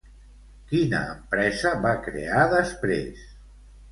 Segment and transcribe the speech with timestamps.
[0.71, 3.23] Quina empresa va crear després?